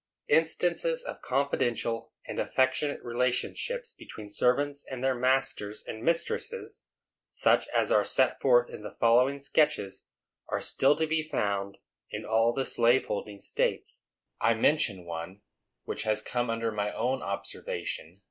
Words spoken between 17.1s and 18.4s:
observation.